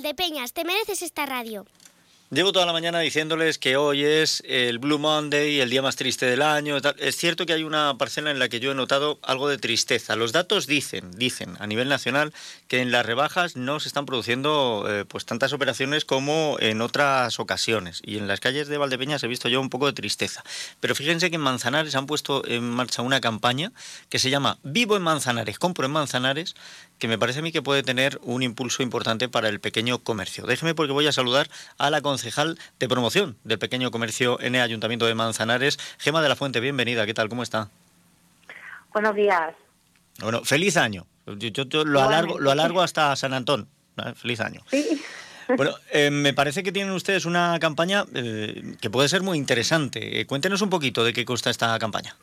[0.00, 1.66] De Peñas, te mereces esta radio.
[2.32, 6.26] Llevo toda la mañana diciéndoles que hoy es el Blue Monday, el día más triste
[6.26, 6.76] del año.
[6.98, 10.14] Es cierto que hay una parcela en la que yo he notado algo de tristeza.
[10.14, 12.32] Los datos dicen, dicen a nivel nacional
[12.68, 17.40] que en las rebajas no se están produciendo eh, pues tantas operaciones como en otras
[17.40, 18.00] ocasiones.
[18.04, 20.44] Y en las calles de Valdepeñas he visto yo un poco de tristeza.
[20.78, 23.72] Pero fíjense que en Manzanares han puesto en marcha una campaña
[24.08, 26.54] que se llama Vivo en Manzanares, compro en Manzanares,
[27.00, 30.46] que me parece a mí que puede tener un impulso importante para el pequeño comercio.
[30.46, 34.60] Déjeme porque voy a saludar a la concejal de promoción del pequeño comercio en el
[34.60, 36.60] Ayuntamiento de Manzanares, Gema de la Fuente.
[36.60, 37.30] Bienvenida, ¿qué tal?
[37.30, 37.70] ¿Cómo está?
[38.92, 39.54] Buenos días.
[40.20, 41.06] Bueno, feliz año.
[41.24, 43.68] Yo, lo, alargo, lo alargo hasta San Antón.
[44.16, 44.60] Feliz año.
[44.66, 45.02] Sí.
[45.56, 50.20] Bueno, eh, me parece que tienen ustedes una campaña eh, que puede ser muy interesante.
[50.20, 52.14] Eh, cuéntenos un poquito de qué consta esta campaña.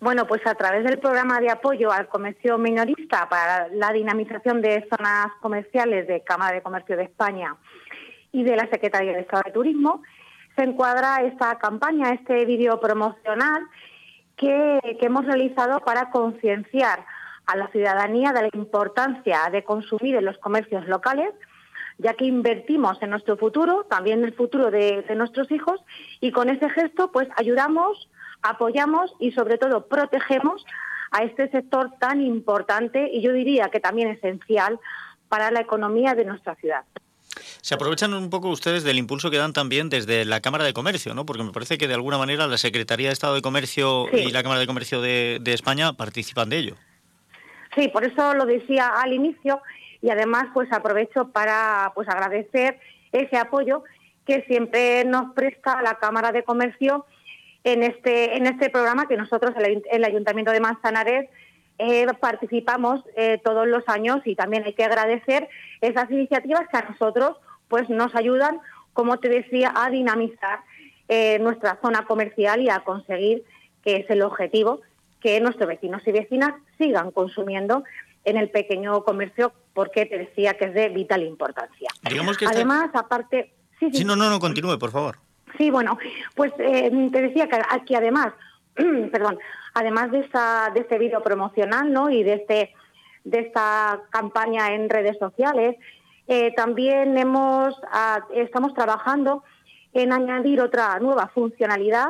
[0.00, 4.86] Bueno, pues a través del programa de apoyo al comercio minorista para la dinamización de
[4.88, 7.54] zonas comerciales de Cámara de Comercio de España
[8.36, 10.02] y de la Secretaría de Estado de Turismo,
[10.56, 13.62] se encuadra esta campaña, este vídeo promocional
[14.36, 17.06] que, hemos realizado para concienciar
[17.46, 21.32] a la ciudadanía de la importancia de consumir en los comercios locales,
[21.96, 25.80] ya que invertimos en nuestro futuro, también en el futuro de, de nuestros hijos,
[26.20, 28.10] y con ese gesto pues ayudamos
[28.42, 30.62] apoyamos y sobre todo protegemos
[31.10, 34.78] a este sector tan importante y yo diría que también esencial
[35.30, 36.84] para la economía de nuestra ciudad.
[37.66, 41.14] Se aprovechan un poco ustedes del impulso que dan también desde la Cámara de Comercio,
[41.14, 41.26] ¿no?
[41.26, 44.44] Porque me parece que de alguna manera la Secretaría de Estado de Comercio y la
[44.44, 46.76] Cámara de Comercio de, de, España participan de ello.
[47.74, 49.60] Sí, por eso lo decía al inicio
[50.00, 52.78] y además pues aprovecho para pues agradecer
[53.10, 53.82] ese apoyo
[54.24, 57.04] que siempre nos presta la Cámara de Comercio
[57.64, 61.28] en este, en este programa que nosotros, el, el Ayuntamiento de Manzanares,
[61.78, 65.48] eh, participamos eh, todos los años y también hay que agradecer
[65.80, 67.36] esas iniciativas que a nosotros
[67.68, 68.60] pues nos ayudan,
[68.92, 70.60] como te decía, a dinamizar
[71.08, 73.44] eh, nuestra zona comercial y a conseguir,
[73.82, 74.80] que es el objetivo,
[75.20, 77.84] que nuestros vecinos y vecinas sigan consumiendo
[78.24, 81.88] en el pequeño comercio, porque te decía que es de vital importancia.
[82.46, 83.52] Además, aparte...
[83.78, 83.98] Sí, sí.
[83.98, 85.18] sí, no, no, no, continúe, por favor.
[85.58, 85.98] Sí, bueno,
[86.34, 88.32] pues eh, te decía que aquí además,
[88.74, 89.38] perdón,
[89.74, 92.10] además de esta, de este vídeo promocional, ¿no?
[92.10, 92.74] Y de este,
[93.24, 95.76] de esta campaña en redes sociales,
[96.28, 97.74] eh, también hemos,
[98.34, 99.44] estamos trabajando
[99.92, 102.08] en añadir otra nueva funcionalidad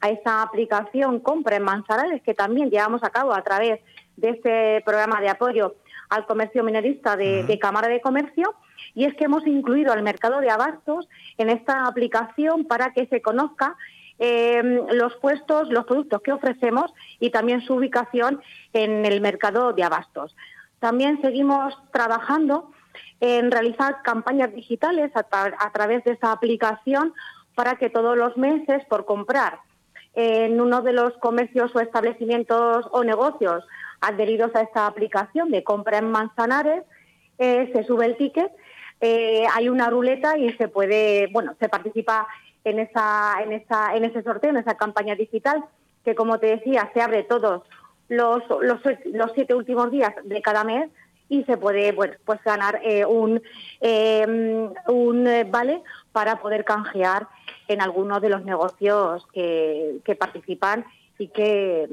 [0.00, 3.80] a esa aplicación Compra en Manzanares que también llevamos a cabo a través
[4.16, 5.76] de este programa de apoyo
[6.08, 8.54] al comercio minorista de, Cámara de Comercio
[8.94, 13.20] y es que hemos incluido al mercado de abastos en esta aplicación para que se
[13.20, 13.76] conozca
[14.18, 18.40] eh, los puestos, los productos que ofrecemos y también su ubicación
[18.72, 20.34] en el mercado de abastos.
[20.80, 22.72] También seguimos trabajando
[23.20, 27.14] en realizar campañas digitales a, través de esta aplicación
[27.54, 29.60] para que todos los meses, por comprar
[30.14, 33.64] en uno de los comercios o establecimientos o negocios
[34.00, 36.84] adheridos a esta aplicación de compra en Manzanares,
[37.38, 38.50] eh, se sube el ticket,
[39.00, 42.26] eh, hay una ruleta y se puede, bueno, se participa
[42.64, 45.64] en esa, en esa, en ese sorteo, en esa campaña digital,
[46.04, 47.62] que como te decía, se abre todos
[48.08, 50.90] los, los, los siete últimos días de cada mes
[51.28, 53.42] y se puede pues ganar eh, un,
[54.86, 57.28] un vale para poder canjear
[57.68, 60.84] en algunos de los negocios que, que participan
[61.18, 61.88] y que,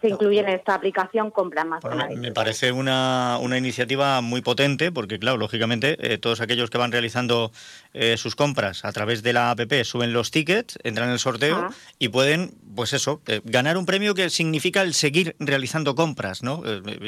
[0.00, 1.82] se incluyen en esta aplicación compran más.
[2.16, 6.92] me parece una, una, iniciativa muy potente porque, claro, lógicamente, eh, todos aquellos que van
[6.92, 7.50] realizando
[7.94, 11.68] eh, sus compras a través de la app suben los tickets, entran en el sorteo
[11.98, 16.62] y pueden, pues eso, eh, ganar un premio que significa el seguir realizando compras, ¿no?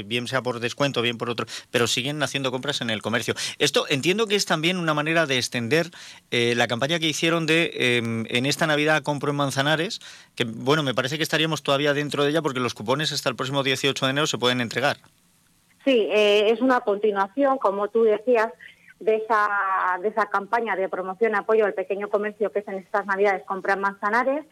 [0.07, 3.35] bien sea por descuento, bien por otro, pero siguen haciendo compras en el comercio.
[3.59, 5.91] Esto entiendo que es también una manera de extender
[6.31, 10.01] la campaña que hicieron de em, en esta Navidad compro en Manzanares,
[10.35, 13.37] que, bueno, me parece que estaríamos todavía dentro de ella porque los cupones hasta el
[13.37, 14.97] próximo 18 de enero se pueden entregar.
[15.85, 18.49] Sí, eh, es una continuación, como tú decías,
[19.01, 19.49] de esa,
[20.01, 23.45] de esa campaña de promoción y apoyo al pequeño comercio que es en estas Navidades
[23.45, 24.45] comprar manzanares.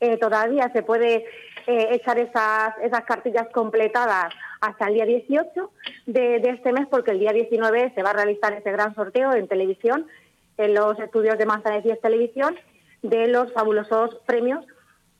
[0.00, 1.24] Eh, todavía se puede
[1.66, 5.70] eh, echar esas, esas cartillas completadas hasta el día 18
[6.06, 9.48] de, este mes, porque el día 19 se va a realizar ese gran sorteo en
[9.48, 10.06] televisión,
[10.58, 12.56] en los estudios de Manzanares y Televisión,
[13.02, 14.64] de los fabulosos premios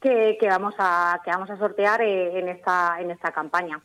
[0.02, 3.80] que, vamos a que vamos a sortear eh, en esta en esta campaña.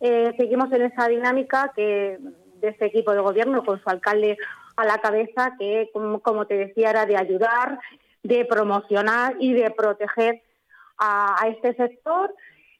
[0.00, 2.18] Eh, seguimos en esa dinámica que
[2.60, 4.38] de este equipo de gobierno con su alcalde
[4.76, 7.78] a la cabeza que como, te decía era de ayudar,
[8.22, 10.42] de promocionar y de proteger
[10.98, 12.34] a, este sector.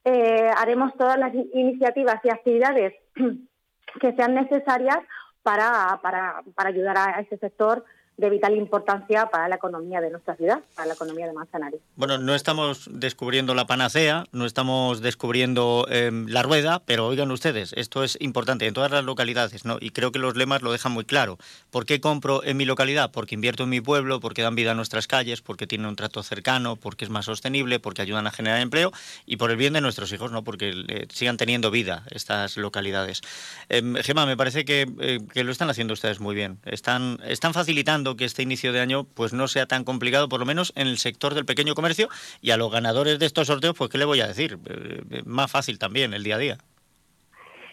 [0.04, 2.94] Eh, haremos todas las iniciativas y actividades
[4.00, 4.98] que sean necesarias
[5.42, 7.84] para, para, para ayudar a ese sector
[8.16, 11.80] de vital importancia para la economía de nuestra ciudad, para la economía de Manzanares.
[11.96, 17.74] Bueno, no estamos descubriendo la panacea, no estamos descubriendo em, la rueda, pero oigan ustedes,
[17.74, 19.76] esto es importante en todas las localidades, ¿no?
[19.80, 21.36] Y creo que los lemas lo dejan muy claro.
[21.70, 23.10] ¿Por qué compro en mi localidad?
[23.12, 26.22] Porque invierto en mi pueblo, porque dan vida a nuestras calles, porque tienen un trato
[26.22, 28.92] cercano, porque es más sostenible, porque ayudan a generar empleo
[29.26, 30.42] y por el bien de nuestros hijos, ¿no?
[30.42, 33.20] Porque eh, sigan teniendo vida estas localidades.
[33.68, 36.58] Em, Gema, me parece que, eh, que, lo están haciendo ustedes muy bien.
[36.64, 40.46] Están, están facilitando que este inicio de año pues no sea tan complicado, por lo
[40.46, 42.08] menos en el sector del pequeño comercio
[42.40, 45.50] y a los ganadores de estos sorteos, pues qué le voy a decir, eh, más
[45.50, 46.58] fácil también el día a día.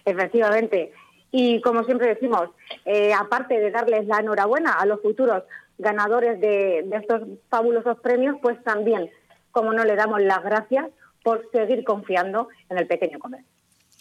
[0.05, 0.91] Efectivamente.
[1.31, 2.49] Y como siempre decimos,
[2.85, 5.43] eh, aparte de darles la enhorabuena a los futuros
[5.77, 9.11] ganadores de, de estos fabulosos premios, pues también,
[9.51, 10.89] como no le damos las gracias
[11.23, 13.52] por seguir confiando en el pequeño comercio.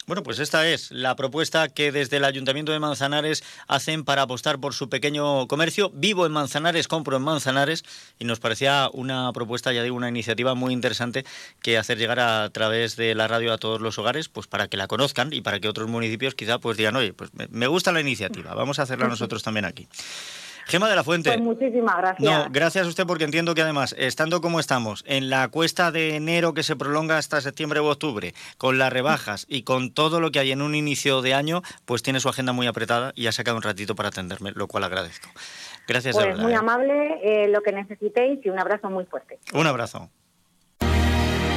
[0.05, 4.59] Bueno, pues esta es la propuesta que desde el Ayuntamiento de Manzanares hacen para apostar
[4.59, 5.91] por su pequeño comercio.
[5.93, 7.85] Vivo en Manzanares, compro en Manzanares
[8.19, 11.23] y nos parecía una propuesta, ya digo, una iniciativa muy interesante
[11.61, 14.75] que hacer llegar a través de la radio a todos los hogares, pues para que
[14.75, 18.01] la conozcan y para que otros municipios quizá pues digan, oye, pues me gusta la
[18.01, 19.87] iniciativa, vamos a hacerla nosotros también aquí.
[20.65, 21.29] Gema de la Fuente.
[21.29, 22.21] Pues muchísimas gracias.
[22.21, 26.15] No, gracias a usted porque entiendo que además, estando como estamos, en la cuesta de
[26.15, 30.31] enero que se prolonga hasta septiembre o octubre, con las rebajas y con todo lo
[30.31, 33.31] que hay en un inicio de año, pues tiene su agenda muy apretada y ha
[33.31, 35.29] sacado un ratito para atenderme, lo cual agradezco.
[35.87, 36.15] Gracias.
[36.15, 36.55] Pues muy ¿eh?
[36.55, 39.39] amable, eh, lo que necesitéis y un abrazo muy fuerte.
[39.53, 40.09] Un abrazo.